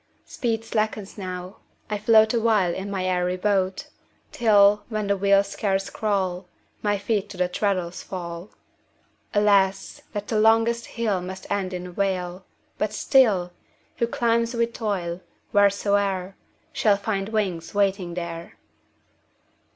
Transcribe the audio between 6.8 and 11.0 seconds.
My feet to the treadles fall. 20 Alas, that the longest